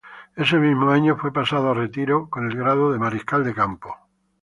[0.35, 3.95] Ese mismo año fue pasado a retiro con el grado de mariscal de campo.